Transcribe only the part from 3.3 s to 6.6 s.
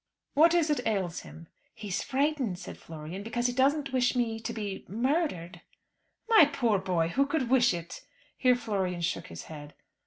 he doesn't wish me to be murdered." "My